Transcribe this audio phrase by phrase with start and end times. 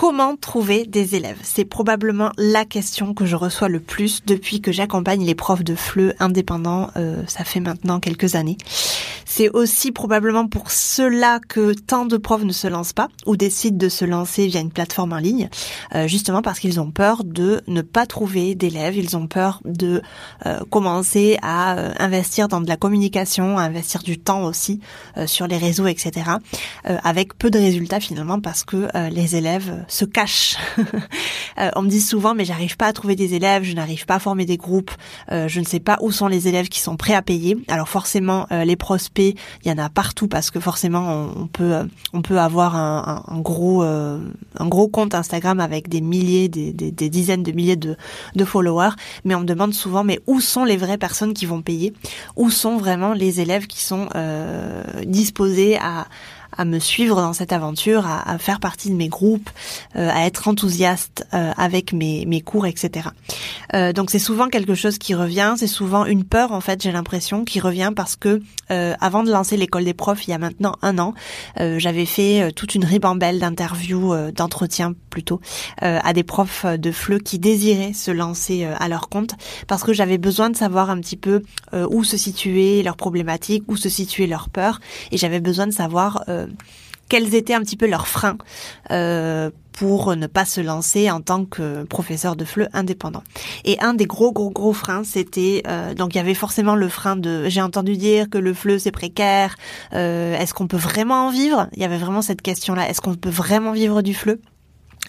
[0.00, 4.70] Comment trouver des élèves C'est probablement la question que je reçois le plus depuis que
[4.70, 8.56] j'accompagne les profs de FLE indépendants, euh, ça fait maintenant quelques années.
[9.30, 13.76] C'est aussi probablement pour cela que tant de profs ne se lancent pas ou décident
[13.76, 15.50] de se lancer via une plateforme en ligne,
[15.94, 20.00] euh, justement parce qu'ils ont peur de ne pas trouver d'élèves, ils ont peur de
[20.46, 24.80] euh, commencer à euh, investir dans de la communication, à investir du temps aussi
[25.26, 26.30] sur les réseaux, etc.
[26.84, 30.56] avec peu de résultats finalement parce que les élèves se cachent.
[31.76, 34.18] on me dit souvent mais j'arrive pas à trouver des élèves, je n'arrive pas à
[34.20, 34.92] former des groupes,
[35.30, 37.58] je ne sais pas où sont les élèves qui sont prêts à payer.
[37.68, 42.22] Alors forcément les prospects il y en a partout parce que forcément on, peut on
[42.22, 44.18] peut avoir un, gros euh,
[44.58, 46.72] un gros compte Instagram avec des milliers, des,
[47.10, 47.96] dizaines de milliers de,
[48.34, 48.94] de followers,
[49.24, 51.92] mais on me demande souvent mais où sont les vraies personnes qui vont payer?
[52.36, 56.06] Où sont vraiment les élèves qui sont euh, disposés à
[56.58, 59.48] à me suivre dans cette aventure, à, à faire partie de mes groupes,
[59.96, 63.08] euh, à être enthousiaste euh, avec mes, mes cours, etc.
[63.74, 66.92] Euh, donc c'est souvent quelque chose qui revient, c'est souvent une peur en fait, j'ai
[66.92, 70.74] l'impression, qui revient parce que avant de lancer l'école des profs il y a maintenant
[70.82, 71.14] un an,
[71.56, 75.40] j'avais fait toute une ribambelle d'interviews, d'entretiens plutôt,
[75.80, 79.34] à des profs de FLE qui désiraient se lancer à leur compte
[79.68, 83.76] parce que j'avais besoin de savoir un petit peu où se situer leurs problématiques, où
[83.76, 84.80] se situer leurs peurs
[85.12, 86.24] et j'avais besoin de savoir
[87.08, 88.38] quels étaient un petit peu leurs freins
[88.90, 93.22] euh, pour ne pas se lancer en tant que professeur de FLE indépendant.
[93.64, 96.88] Et un des gros gros gros freins, c'était euh, donc il y avait forcément le
[96.88, 99.56] frein de j'ai entendu dire que le FLE c'est précaire.
[99.94, 101.68] Euh, est-ce qu'on peut vraiment en vivre?
[101.74, 102.88] Il y avait vraiment cette question-là.
[102.88, 104.40] Est-ce qu'on peut vraiment vivre du FLE?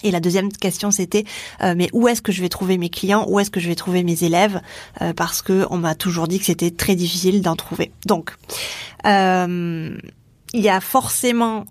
[0.02, 1.24] Et la deuxième question c'était
[1.60, 3.26] mais où est-ce que je vais trouver mes clients?
[3.28, 4.62] Où est-ce que je vais trouver mes élèves?
[5.14, 7.92] Parce que on m'a toujours dit que c'était très difficile d'en trouver.
[8.06, 8.34] Donc
[10.52, 11.64] il y a forcément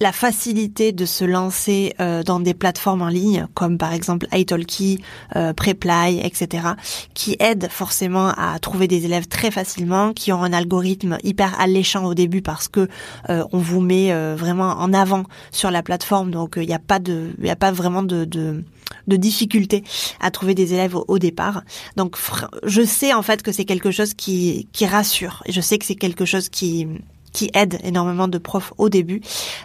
[0.00, 5.02] la facilité de se lancer euh, dans des plateformes en ligne comme par exemple italki,
[5.36, 6.68] euh, Preply, etc.,
[7.14, 12.04] qui aident forcément à trouver des élèves très facilement, qui ont un algorithme hyper alléchant
[12.04, 12.88] au début parce que
[13.28, 16.78] euh, on vous met euh, vraiment en avant sur la plateforme, donc il n'y a
[16.78, 18.64] pas de, il a pas vraiment de, de
[19.06, 19.84] de difficulté
[20.20, 21.62] à trouver des élèves au, départ.
[21.96, 22.16] Donc
[22.62, 25.94] je sais en fait que c'est quelque chose qui, qui rassure je sais que c'est
[25.94, 26.86] quelque chose qui
[27.32, 29.20] qui aide énormément de profs au début.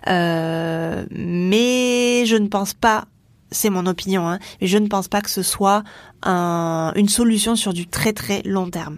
[0.07, 3.05] Euh, mais je ne pense pas
[3.53, 5.83] c'est mon opinion, hein, mais je ne pense pas que ce soit
[6.23, 8.97] un, une solution sur du très très long terme.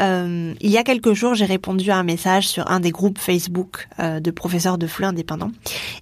[0.00, 3.18] Euh, il y a quelques jours, j'ai répondu à un message sur un des groupes
[3.18, 5.50] Facebook euh, de professeurs de flux indépendants.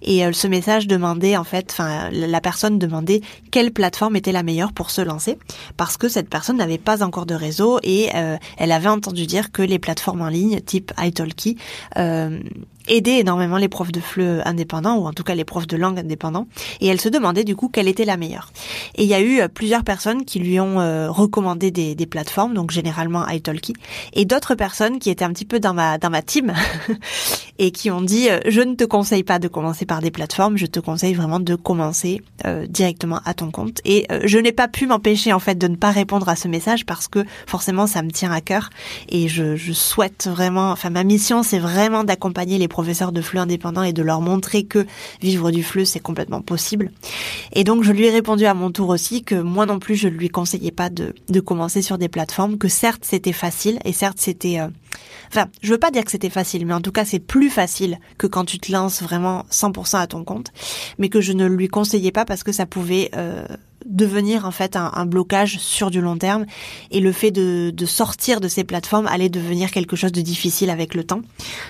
[0.01, 3.21] Et euh, ce message demandait, en fait, enfin, la personne demandait
[3.51, 5.37] quelle plateforme était la meilleure pour se lancer,
[5.77, 8.09] parce que cette personne n'avait pas encore de réseau et
[8.57, 11.57] elle avait entendu dire que les plateformes en ligne, type italki,
[12.87, 15.99] aider énormément les profs de FLE indépendants, ou en tout cas les profs de langue
[15.99, 16.47] indépendants,
[16.81, 18.51] et elle se demandait du coup quelle était la meilleure.
[18.95, 22.05] Et il y a eu euh, plusieurs personnes qui lui ont euh, recommandé des, des,
[22.05, 23.73] plateformes, donc généralement italki,
[24.13, 26.53] et d'autres personnes qui étaient un petit peu dans ma dans ma team
[27.59, 30.57] et qui ont dit euh, je ne te conseille pas de commencer par des plateformes,
[30.57, 32.21] je te conseille vraiment de commencer
[32.67, 33.79] directement à ton compte.
[33.85, 36.85] Et je n'ai pas pu m'empêcher en fait de ne pas répondre à ce message
[36.85, 38.69] parce que forcément ça me tient à cœur
[39.07, 43.37] et je, je souhaite vraiment, enfin ma mission c'est vraiment d'accompagner les professeurs de flux
[43.37, 44.85] indépendants et de leur montrer que
[45.21, 46.91] vivre du flux c'est complètement possible.
[47.53, 50.07] Et donc je lui ai répondu à mon tour aussi que moi non plus je
[50.07, 53.93] ne lui conseillais pas de, de commencer sur des plateformes, que certes c'était facile et
[53.93, 54.59] certes c'était...
[54.59, 54.67] Euh,
[55.29, 57.99] enfin, je veux pas dire que c'était facile, mais en tout cas c'est plus facile
[58.17, 60.51] que quand tu te lances vraiment 100% à ton compte,
[60.97, 63.11] mais que je ne lui conseillais pas parce que ça pouvait...
[63.15, 63.45] Euh,
[63.85, 66.45] devenir en fait un, blocage sur du long terme.
[66.91, 70.69] Et le fait de, de, sortir de ces plateformes allait devenir quelque chose de difficile
[70.69, 71.21] avec le temps.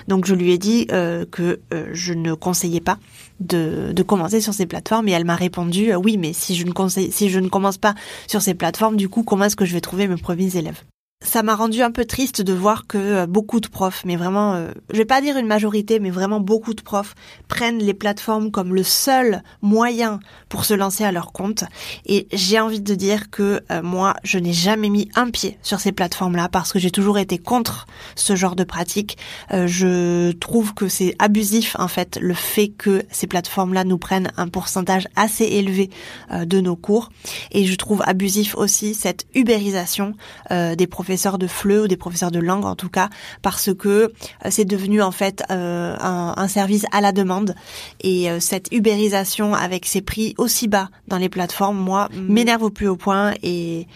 [0.08, 2.98] Donc je lui ai dit euh, que euh, je ne conseillais pas
[3.40, 5.08] de, de, commencer sur ces plateformes.
[5.08, 7.78] Et elle m'a répondu euh, oui mais si je ne conseille si je ne commence
[7.78, 7.94] pas
[8.26, 10.82] sur ces plateformes du coup comment est-ce que je vais trouver mes premiers élèves?
[11.24, 14.54] Ça m'a rendu un peu triste de voir que euh, beaucoup de profs, mais vraiment,
[14.54, 17.14] euh, je vais pas dire une majorité, mais vraiment beaucoup de profs
[17.48, 21.64] prennent les plateformes comme le seul moyen pour se lancer à leur compte.
[22.06, 25.80] Et j'ai envie de dire que euh, moi, je n'ai jamais mis un pied sur
[25.80, 29.16] ces plateformes-là parce que j'ai toujours été contre ce genre de pratique.
[29.50, 34.48] je trouve que c'est abusif en fait le fait que ces plateformes-là nous prennent un
[34.48, 35.90] pourcentage assez élevé
[36.30, 37.10] de nos cours.
[37.50, 40.14] Et je trouve abusif aussi cette ubérisation
[40.50, 43.08] des professeurs professeurs de FLE ou des professeurs de langue en tout cas,
[43.40, 44.10] parce que euh,
[44.50, 47.54] c'est devenu en fait euh, un, service à la demande.
[48.02, 52.32] Et cette ubérisation avec ses prix aussi bas dans les plateformes, moi, mm.
[52.32, 53.86] m'énerve au plus haut point et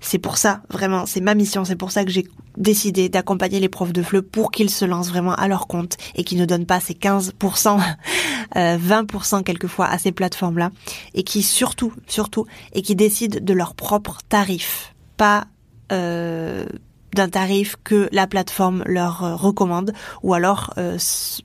[0.00, 2.26] c'est pour ça, vraiment, c'est ma mission, c'est pour ça que j'ai
[2.56, 6.24] décidé d'accompagner les profs de FLE pour qu'ils se lancent vraiment à leur compte et
[6.24, 7.80] qu'ils ne donnent pas ces 15%,
[8.54, 10.70] 20% quelquefois à ces plateformes-là
[11.14, 15.44] et qui surtout, surtout, et qui décident de leur propre tarif, pas euh,
[15.90, 19.92] d'un tarif que la plateforme leur euh, recommande
[20.22, 20.96] ou alors euh,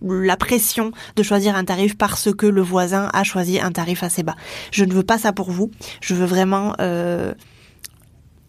[0.02, 4.24] la pression de choisir un tarif parce que le voisin a choisi un tarif assez
[4.24, 4.36] bas.
[4.72, 5.72] Je ne veux pas ça pour vous.
[6.02, 6.76] Je veux vraiment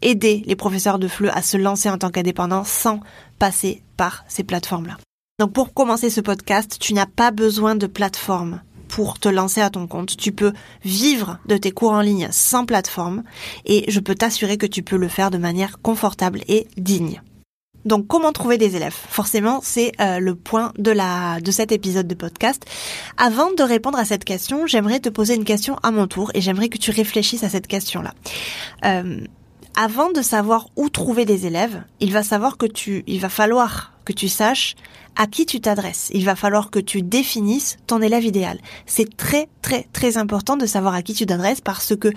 [0.03, 3.01] aider les professeurs de FLE à se lancer en tant qu'indépendants sans
[3.39, 4.99] passer par ces plateformes-là.
[5.39, 9.71] Donc pour commencer ce podcast, tu n'as pas besoin de plateforme pour te lancer à
[9.71, 10.17] ton compte.
[10.17, 10.53] Tu peux
[10.85, 13.23] vivre de tes cours en ligne sans plateforme
[13.65, 17.23] et je peux t'assurer que tu peux le faire de manière confortable et digne.
[17.87, 18.97] Donc comment trouver des élèves?
[19.09, 22.67] Forcément, c'est euh, le point de la de cet épisode de podcast.
[23.17, 26.41] Avant de répondre à cette question, j'aimerais te poser une question à mon tour et
[26.41, 28.13] j'aimerais que tu réfléchisses à cette question-là.
[28.85, 29.21] Euh,
[29.77, 33.93] avant de savoir où trouver des élèves, il va savoir que tu, il va falloir
[34.07, 34.75] que tu saches
[35.17, 36.11] à qui tu t'adresses.
[36.15, 38.59] Il va falloir que tu définisses ton élève idéal.
[38.87, 42.09] C'est très très très important de savoir à qui tu t'adresses parce que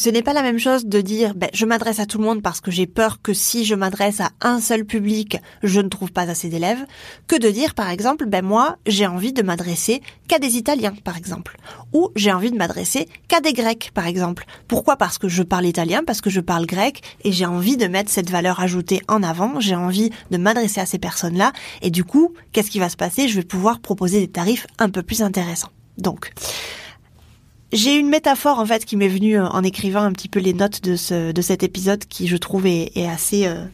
[0.00, 2.40] ce n'est pas la même chose de dire ben, je m'adresse à tout le monde
[2.40, 6.10] parce que j'ai peur que si je m'adresse à un seul public, je ne trouve
[6.10, 6.86] pas assez d'élèves,
[7.26, 11.18] que de dire par exemple ben moi j'ai envie de m'adresser qu'à des Italiens par
[11.18, 11.58] exemple,
[11.92, 14.46] ou j'ai envie de m'adresser qu'à des Grecs par exemple.
[14.68, 14.96] Pourquoi?
[14.96, 18.10] Parce que je parle italien, parce que je parle grec et j'ai envie de mettre
[18.10, 21.52] cette valeur ajoutée en avant, j'ai envie de m'adresser à ces personnes-là
[21.82, 23.28] et du coup qu'est-ce qui va se passer?
[23.28, 25.72] Je vais pouvoir proposer des tarifs un peu plus intéressants.
[25.98, 26.32] Donc,
[27.72, 30.54] j'ai une métaphore en fait qui m'est venue euh, en écrivant un petit peu les
[30.54, 33.64] notes de ce de cet épisode qui je trouve est, assez euh,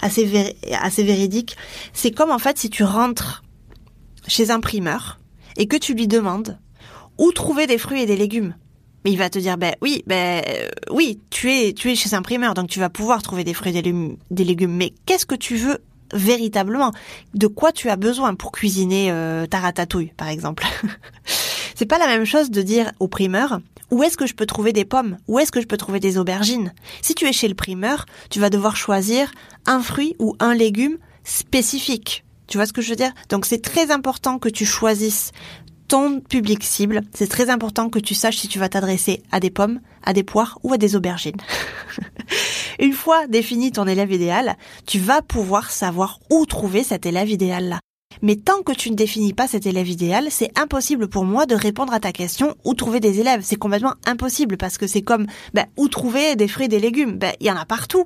[0.00, 1.56] assez assez véridique.
[1.92, 3.42] C'est comme en fait si tu rentres
[4.26, 5.18] chez un primeur
[5.56, 6.58] et que tu lui demandes
[7.18, 8.54] où trouver des fruits et des légumes.
[9.04, 12.22] Il va te dire ben oui ben euh, oui tu es tu es chez un
[12.22, 13.94] primeur donc tu vas pouvoir trouver des fruits et des,
[14.30, 15.78] des légumes mais qu'est-ce que tu veux
[16.14, 16.92] véritablement?
[17.34, 19.12] De quoi tu as besoin pour cuisiner
[19.50, 20.64] ta ratatouille par exemple?
[21.74, 23.60] C'est pas la même chose de dire au primeur
[23.90, 25.18] où est-ce que je peux trouver des pommes?
[25.28, 26.72] Où est-ce que je peux trouver des aubergines?
[27.02, 29.30] Si tu es chez le primeur, tu vas devoir choisir
[29.66, 32.24] un fruit ou un légume spécifique.
[32.46, 33.12] Tu vois ce que je veux dire?
[33.28, 35.32] Donc c'est très important que tu choisisses
[35.88, 37.02] ton public cible.
[37.12, 40.22] C'est très important que tu saches si tu vas t'adresser à des pommes, à des
[40.22, 41.36] poires ou à des aubergines.
[42.80, 44.56] Une fois défini ton élève idéal,
[44.86, 47.80] tu vas pouvoir savoir où trouver cet élève idéal-là.
[48.22, 51.54] Mais tant que tu ne définis pas cet élève idéal, c'est impossible pour moi de
[51.54, 53.42] répondre à ta question où trouver des élèves.
[53.42, 57.18] C'est complètement impossible parce que c'est comme ben, où trouver des fruits et des légumes?
[57.18, 58.04] Ben, il y en a partout.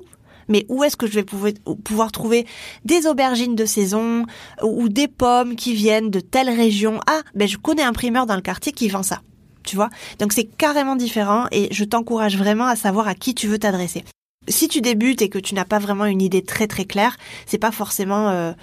[0.49, 2.45] Mais où est-ce que je vais pouvoir trouver
[2.83, 4.25] des aubergines de saison
[4.63, 6.99] ou des pommes qui viennent de telle région?
[7.07, 9.21] Ah, ben je connais un primeur dans le quartier qui vend ça.
[9.63, 9.89] Tu vois?
[10.17, 14.03] Donc c'est carrément différent et je t'encourage vraiment à savoir à qui tu veux t'adresser.
[14.47, 17.59] Si tu débutes et que tu n'as pas vraiment une idée très très claire, c'est
[17.59, 18.53] pas forcément euh,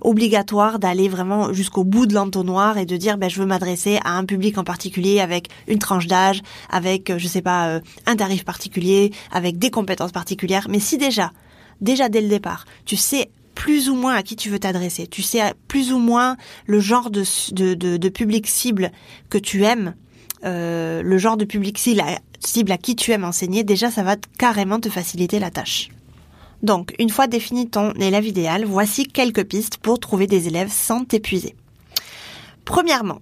[0.00, 4.16] obligatoire d'aller vraiment jusqu'au bout de l'entonnoir et de dire ben, je veux m'adresser à
[4.16, 8.16] un public en particulier avec une tranche d'âge, avec euh, je sais pas euh, un
[8.16, 10.66] tarif particulier, avec des compétences particulières.
[10.68, 11.32] Mais si déjà,
[11.80, 15.22] déjà dès le départ, tu sais plus ou moins à qui tu veux t'adresser, tu
[15.22, 18.90] sais plus ou moins le genre de, de, public cible
[19.28, 19.94] que tu aimes,
[20.42, 22.02] le genre de public cible
[22.40, 25.90] cible à qui tu aimes enseigner, déjà ça va carrément te faciliter la tâche.
[26.62, 31.04] Donc, une fois défini ton élève idéal, voici quelques pistes pour trouver des élèves sans
[31.04, 31.54] t'épuiser.
[32.64, 33.20] Premièrement,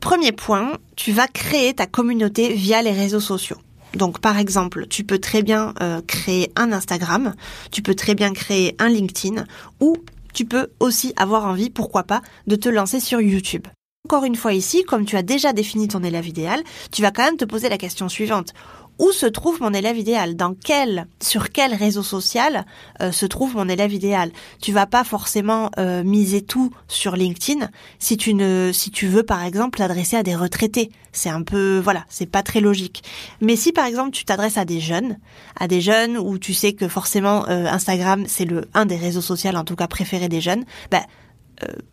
[0.00, 3.58] premier point, tu vas créer ta communauté via les réseaux sociaux.
[3.94, 7.34] Donc par exemple, tu peux très bien euh, créer un Instagram,
[7.70, 9.44] tu peux très bien créer un LinkedIn
[9.80, 9.96] ou
[10.32, 13.66] tu peux aussi avoir envie, pourquoi pas, de te lancer sur YouTube.
[14.08, 17.24] Encore une fois ici, comme tu as déjà défini ton élève idéal, tu vas quand
[17.24, 18.52] même te poser la question suivante
[18.98, 20.36] où se trouve mon élève idéal?
[20.36, 22.64] Dans quel, sur quel réseau social
[23.00, 24.32] euh, se trouve mon élève idéal?
[24.60, 27.68] Tu vas pas forcément euh, miser tout sur LinkedIn
[27.98, 30.90] si tu ne, si tu veux par exemple t'adresser à des retraités.
[31.12, 33.02] C'est un peu, voilà, c'est pas très logique.
[33.40, 35.18] Mais si par exemple tu t'adresses à des jeunes,
[35.58, 39.20] à des jeunes où tu sais que forcément euh, Instagram c'est le un des réseaux
[39.20, 41.21] sociaux en tout cas préférés des jeunes, ben euh,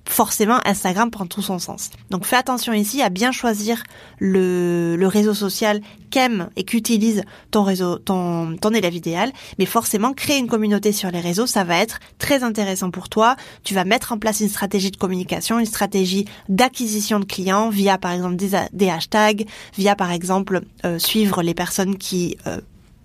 [0.06, 1.92] forcément Instagram prend tout son sens.
[2.10, 3.84] Donc fais attention ici à bien choisir
[4.18, 9.32] le, réseau social qu'aime et qu'utilise ton réseau, ton, ton élève idéal.
[9.60, 13.36] Mais forcément, créer une communauté sur les réseaux, ça va être très intéressant pour toi.
[13.64, 17.98] Tu vas mettre en place une stratégie de communication, une stratégie d'acquisition de clients via
[17.98, 19.46] par exemple des, des hashtags,
[19.78, 22.60] via par exemple euh, suivre les personnes qui euh,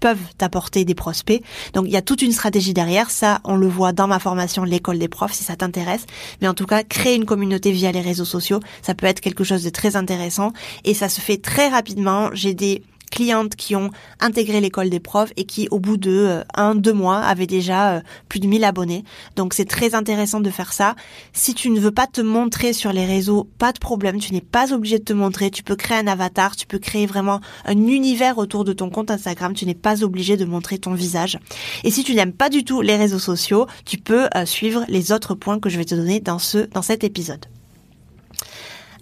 [0.04, 1.42] peuvent t'apporter des prospects.
[1.72, 3.10] Donc il y a toute une stratégie derrière.
[3.10, 6.04] Ça, on le voit dans ma formation l'école des profs si ça t'intéresse.
[6.42, 9.44] Mais en tout cas, créer une communauté via les réseaux sociaux, ça peut être quelque
[9.44, 10.52] chose de très intéressant
[10.84, 12.28] et ça se fait très rapidement.
[12.34, 12.82] J'ai des
[13.14, 16.92] clientes qui ont intégré l'école des profs et qui, au bout de euh, un, deux
[16.92, 19.04] mois, avaient déjà euh, plus de 1000 abonnés.
[19.36, 20.96] Donc c'est très intéressant de faire ça.
[21.32, 24.40] Si tu ne veux pas te montrer sur les réseaux, pas de problème, tu n'es
[24.40, 25.52] pas obligé de te montrer.
[25.52, 29.12] Tu peux créer un avatar, tu peux créer vraiment un univers autour de ton compte
[29.12, 29.54] Instagram.
[29.54, 31.38] Tu n'es pas obligé de montrer ton visage.
[31.84, 35.12] Et si tu n'aimes pas du tout les réseaux sociaux, tu peux euh, suivre les
[35.12, 37.46] autres points que je vais te donner dans ce dans cet épisode.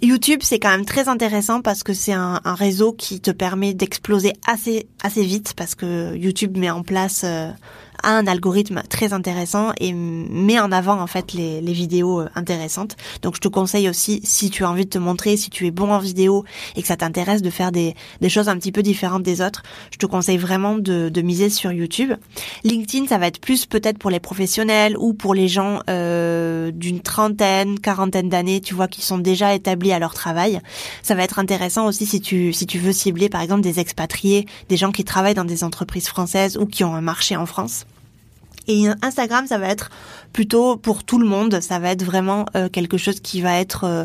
[0.03, 4.33] YouTube, c'est quand même très intéressant parce que c'est un, réseau qui te permet d'exploser
[4.47, 7.51] assez assez vite parce que YouTube met en place euh,
[8.03, 12.97] un algorithme très intéressant et met en avant en fait les, les, vidéos euh, intéressantes.
[13.23, 15.71] Donc je te conseille aussi si tu as envie de te montrer, si tu es
[15.71, 16.45] bon en vidéo
[16.77, 19.63] et que ça t'intéresse de faire des, des, choses un petit peu différentes des autres,
[19.91, 22.13] je te conseille vraiment de, de, miser sur YouTube.
[22.65, 27.01] LinkedIn, ça va être plus peut-être pour les professionnels ou pour les gens euh, d'une
[27.01, 30.61] trentaine, quarantaine d'années, tu vois, qui sont déjà établis à leur travail.
[31.03, 34.47] Ça va être intéressant aussi si tu si tu veux cibler par exemple des expatriés,
[34.69, 37.87] des gens qui travaillent dans des entreprises françaises ou qui ont un marché en France.
[38.69, 39.91] Et Instagram, ça va être
[40.33, 41.61] plutôt pour tout le monde.
[41.61, 44.05] Ça va être vraiment euh, quelque chose qui va être euh,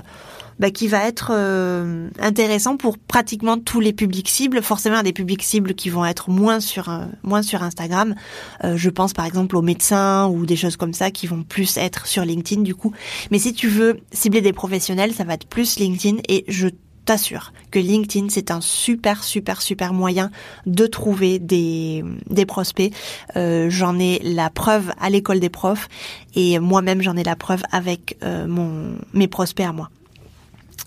[0.59, 4.61] bah, qui va être euh, intéressant pour pratiquement tous les publics cibles.
[4.63, 6.89] Forcément, des publics cibles qui vont être moins sur
[7.23, 8.15] moins sur Instagram.
[8.63, 12.07] je pense par exemple aux médecins ou des choses comme ça qui vont plus être
[12.07, 12.91] sur LinkedIn du coup.
[13.29, 16.69] Mais si tu veux cibler des professionnels, ça va être plus LinkedIn et je
[17.07, 20.29] t'assure que LinkedIn, c'est un super, super, super moyen
[20.65, 22.93] de trouver des, des prospects.
[23.35, 25.87] Euh, j'en ai la preuve à l'école des profs
[26.35, 29.89] et moi-même, j'en ai la preuve avec euh, mon, mes prospects à moi.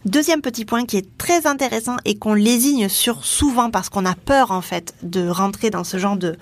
[0.04, 4.14] Deuxième petit point qui est très intéressant et qu'on lésigne sur souvent parce qu'on a
[4.14, 6.36] peur en fait de rentrer dans ce genre de,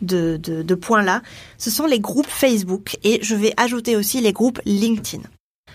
[0.00, 1.22] de, de, de points là,
[1.58, 5.22] ce sont les groupes Facebook et je vais ajouter aussi les groupes LinkedIn.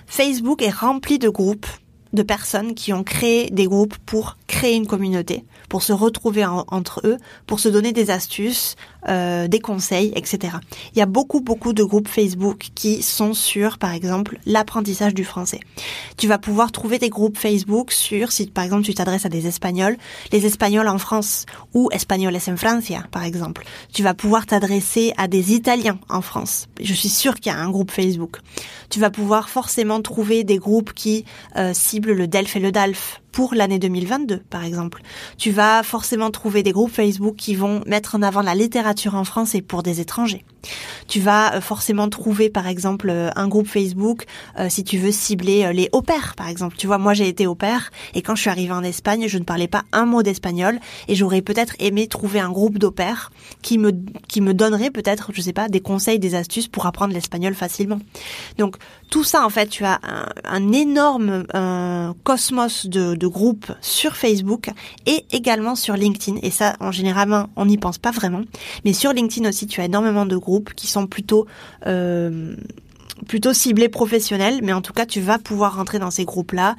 [0.07, 1.67] Facebook est rempli de groupes
[2.15, 7.01] de personnes qui ont créé des groupes pour créer une communauté, pour se retrouver entre
[7.03, 8.75] eux, pour se donner des astuces,
[9.07, 10.57] euh, des conseils, etc.
[10.93, 15.23] Il y a beaucoup, beaucoup de groupes Facebook qui sont sur, par exemple, l'apprentissage du
[15.23, 15.59] français.
[16.17, 19.47] Tu vas pouvoir trouver des groupes Facebook sur, si par exemple tu t'adresses à des
[19.47, 19.97] Espagnols,
[20.31, 23.65] les Espagnols en France ou Espagnoles en Francia, par exemple.
[23.93, 26.67] Tu vas pouvoir t'adresser à des Italiens en France.
[26.81, 28.39] Je suis sûre qu'il y a un groupe Facebook.
[28.89, 31.25] Tu vas pouvoir forcément trouver des groupes qui
[31.57, 35.01] euh, ciblent le DELF et le DALF pour l'année 2022, par exemple.
[35.37, 39.25] Tu vas forcément trouver des groupes Facebook qui vont mettre en avant la littérature en
[39.25, 40.45] France et pour des étrangers.
[41.07, 44.25] Tu vas euh, forcément trouver, par exemple, euh, un groupe Facebook
[44.59, 46.75] euh, si tu veux cibler les au pair, par exemple.
[46.77, 49.37] Tu vois, moi j'ai été au pair et quand je suis arrivée en Espagne, je
[49.37, 53.31] ne parlais pas un mot d'espagnol et j'aurais peut-être aimé trouver un groupe d'au pair
[53.61, 53.91] qui me
[54.27, 57.99] qui me donnerait peut-être, je sais pas, des conseils, des astuces pour apprendre l'espagnol facilement.
[58.57, 58.77] Donc
[59.09, 59.99] tout ça, en fait, tu as
[60.43, 61.45] un, énorme
[62.23, 64.69] cosmos de groupes sur Facebook
[65.05, 66.39] et également sur LinkedIn.
[66.41, 68.41] Et ça, en général, on n'y pense pas vraiment.
[68.83, 71.45] Mais sur LinkedIn aussi, tu as énormément de groupes qui sont plutôt
[71.85, 72.55] euh,
[73.27, 74.59] plutôt ciblés professionnels.
[74.63, 76.75] Mais en tout cas, tu vas pouvoir rentrer dans ces groupes-là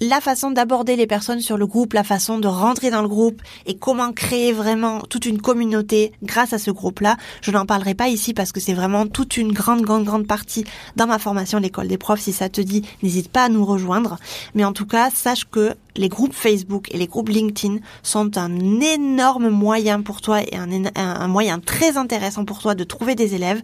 [0.00, 3.42] la façon d'aborder les personnes sur le groupe, la façon de rentrer dans le groupe
[3.66, 7.18] et comment créer vraiment toute une communauté grâce à ce groupe-là.
[7.42, 10.64] Je n'en parlerai pas ici parce que c'est vraiment toute une grande, grande, grande partie
[10.96, 12.20] dans ma formation l'école des profs.
[12.20, 14.18] Si ça te dit, n'hésite pas à nous rejoindre.
[14.54, 18.80] Mais en tout cas, sache que les groupes Facebook et les groupes LinkedIn sont un
[18.80, 23.34] énorme moyen pour toi et un, un moyen très intéressant pour toi de trouver des
[23.34, 23.60] élèves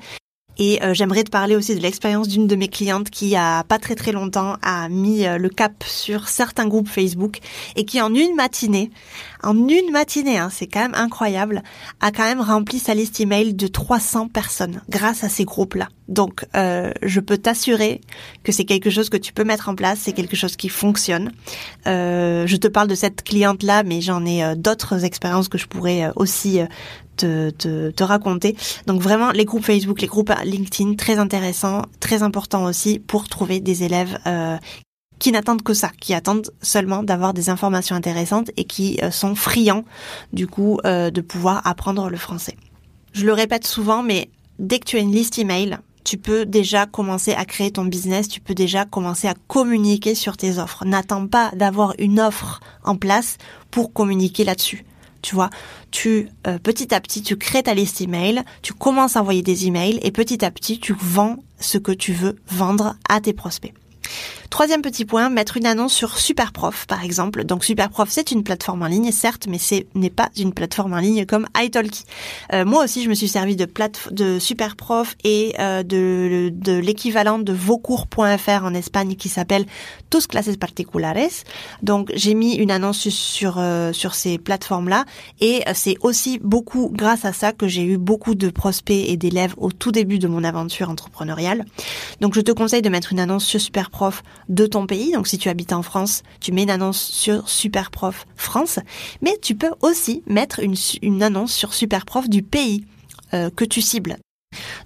[0.58, 3.78] et euh, j'aimerais te parler aussi de l'expérience d'une de mes clientes qui a pas
[3.78, 7.38] très très longtemps a mis euh, le cap sur certains groupes Facebook
[7.76, 8.90] et qui en une matinée,
[9.42, 11.62] en une matinée, hein, c'est quand même incroyable,
[12.00, 15.88] a quand même rempli sa liste email de 300 personnes grâce à ces groupes-là.
[16.08, 18.00] Donc euh, je peux t'assurer
[18.44, 21.32] que c'est quelque chose que tu peux mettre en place, c'est quelque chose qui fonctionne.
[21.84, 26.60] je te parle de cette cliente-là, mais j'en ai d'autres expériences que je pourrais aussi
[27.16, 27.50] te,
[27.90, 28.56] te, raconter.
[28.86, 33.60] Donc vraiment, les groupes Facebook, les groupes LinkedIn, très intéressants, très importants aussi pour trouver
[33.60, 34.56] des élèves euh,
[35.18, 39.34] qui n'attendent que ça, qui attendent seulement d'avoir des informations intéressantes et qui euh, sont
[39.34, 39.84] friands
[40.32, 42.56] du coup euh, de pouvoir apprendre le français.
[43.12, 46.86] Je le répète souvent, mais dès que tu as une liste email, tu peux déjà
[46.86, 50.84] commencer à créer ton business, tu peux déjà commencer à communiquer sur tes offres.
[50.84, 53.38] N'attends pas d'avoir une offre en place
[53.70, 54.84] pour communiquer là-dessus
[55.26, 55.50] tu vois,
[55.90, 59.66] tu euh, petit à petit tu crées ta liste email, tu commences à envoyer des
[59.66, 63.74] emails et petit à petit tu vends ce que tu veux vendre à tes prospects.
[64.50, 67.44] Troisième petit point, mettre une annonce sur Superprof, par exemple.
[67.44, 70.98] Donc Superprof, c'est une plateforme en ligne, certes, mais ce n'est pas une plateforme en
[70.98, 72.04] ligne comme italki.
[72.52, 73.68] Euh, moi aussi, je me suis servi de,
[74.10, 79.66] de Superprof et euh, de, de l'équivalent de voscours.fr en Espagne qui s'appelle
[80.10, 81.44] Tus Clases Particulares.
[81.82, 85.04] Donc j'ai mis une annonce sur, euh, sur ces plateformes-là
[85.40, 89.16] et euh, c'est aussi beaucoup grâce à ça que j'ai eu beaucoup de prospects et
[89.16, 91.64] d'élèves au tout début de mon aventure entrepreneuriale.
[92.20, 95.12] Donc je te conseille de mettre une annonce sur Superprof de ton pays.
[95.12, 98.78] Donc si tu habites en France, tu mets une annonce sur Superprof France,
[99.22, 102.84] mais tu peux aussi mettre une, annonce sur Superprof du pays
[103.34, 104.16] euh, que tu cibles.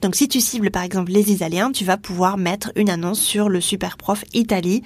[0.00, 3.49] Donc si tu cibles par exemple les Italiens, tu vas pouvoir mettre une annonce sur
[3.49, 4.83] le Superprof Italie.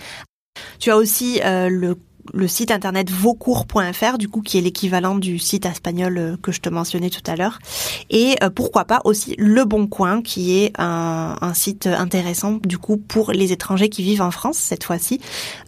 [0.78, 1.97] Tu as aussi euh, le
[2.33, 6.61] le site internet vaucours.fr, du coup, qui est l'équivalent du site espagnol euh, que je
[6.61, 7.59] te mentionnais tout à l'heure.
[8.11, 12.97] Et euh, pourquoi pas aussi Le Bon Coin, qui est un, site intéressant, du coup,
[12.97, 15.21] pour les étrangers qui vivent en France, cette fois-ci,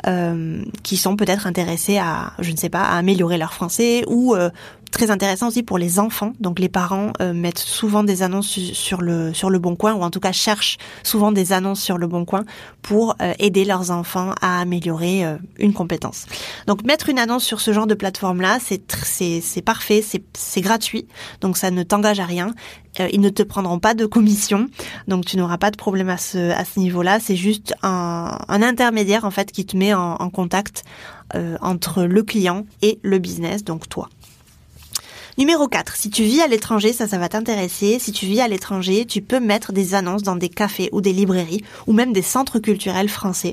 [0.06, 4.34] euh, qui sont peut-être intéressés à, je ne sais pas, à améliorer leur français ou
[4.90, 6.32] très intéressant aussi pour les enfants.
[6.40, 10.02] Donc les parents euh, mettent souvent des annonces sur le sur le Bon Coin ou
[10.02, 12.44] en tout cas cherchent souvent des annonces sur le Bon Coin
[12.82, 16.26] pour euh, aider leurs enfants à améliorer euh, une compétence.
[16.66, 20.60] Donc mettre une annonce sur ce genre de plateforme là, c'est c'est parfait, c'est c'est
[20.60, 21.06] gratuit.
[21.40, 22.52] Donc ça ne t'engage à rien.
[23.12, 24.68] ils ne te prendront pas de commission,
[25.08, 27.18] donc tu n'auras pas de problème à ce à ce niveau-là.
[27.20, 30.84] C'est juste un, un intermédiaire en fait qui te met en, en contact
[31.60, 34.08] entre le client et le business, donc toi.
[35.38, 37.98] Numéro 4, si tu vis à l'étranger, ça, ça va t'intéresser.
[37.98, 41.12] Si tu vis à l'étranger, tu peux mettre des annonces dans des cafés ou des
[41.12, 43.52] librairies ou même des centres culturels français.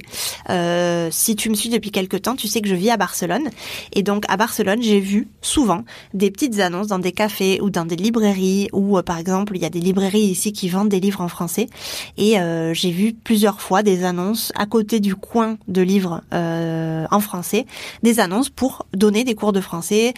[0.49, 3.49] Euh, si tu me suis depuis quelque temps, tu sais que je vis à Barcelone.
[3.91, 7.83] Et donc, à Barcelone, j'ai vu souvent des petites annonces dans des cafés ou dans
[7.83, 11.01] des librairies ou, euh, par exemple, il y a des librairies ici qui vendent des
[11.01, 11.67] livres en français.
[12.15, 17.19] Et euh, j'ai vu plusieurs fois des annonces à côté du coin de livres en
[17.19, 17.65] français,
[18.03, 20.13] des annonces pour donner des cours de français.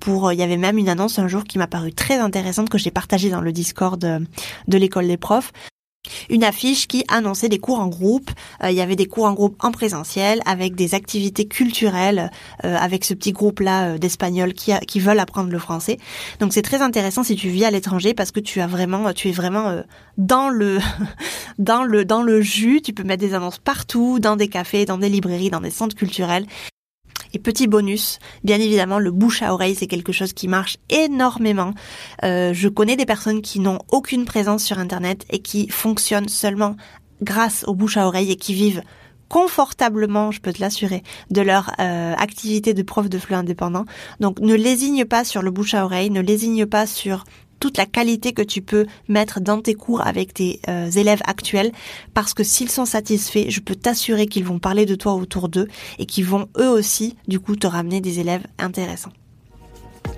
[0.00, 2.78] pour, il y avait même une annonce un jour qui m'a paru très intéressante que
[2.78, 5.52] j'ai partagée dans le Discord de, l'école des profs
[6.28, 8.30] une affiche qui annonçait des cours en groupe.
[8.62, 12.30] Euh, il y avait des cours en groupe en présentiel avec des activités culturelles
[12.64, 15.96] euh, avec ce petit groupe-là euh, d'Espagnols qui, qui veulent apprendre le français.
[16.40, 19.30] Donc c'est très intéressant si tu vis à l'étranger parce que tu as vraiment, tu
[19.30, 19.82] es vraiment
[20.18, 20.78] dans le
[21.58, 22.82] dans le dans le jus.
[22.82, 25.96] Tu peux mettre des annonces partout, dans des cafés, dans des librairies, dans des centres
[25.96, 26.44] culturels.
[27.34, 31.74] Et petit bonus, bien évidemment, le bouche à oreille, c'est quelque chose qui marche énormément.
[32.22, 36.76] Euh, je connais des personnes qui n'ont aucune présence sur Internet et qui fonctionnent seulement
[37.22, 38.82] grâce au bouche à oreille et qui vivent
[39.28, 43.84] confortablement, je peux te l'assurer, de leur euh, activité de prof de flux indépendant.
[44.20, 47.24] Donc ne lésigne pas sur le bouche à oreille, ne lésigne pas sur
[47.64, 51.72] toute la qualité que tu peux mettre dans tes cours avec tes euh, élèves actuels
[52.12, 55.66] parce que s'ils sont satisfaits, je peux t'assurer qu'ils vont parler de toi autour d'eux
[55.98, 59.14] et qu'ils vont eux aussi du coup te ramener des élèves intéressants.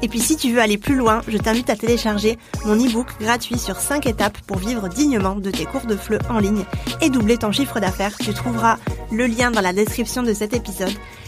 [0.03, 3.59] Et puis si tu veux aller plus loin, je t'invite à télécharger mon e-book gratuit
[3.59, 6.65] sur 5 étapes pour vivre dignement de tes cours de FLE en ligne
[7.01, 8.19] et doubler ton chiffre d'affaires.
[8.19, 8.79] Tu trouveras
[9.13, 10.93] le lien dans la description de cet épisode.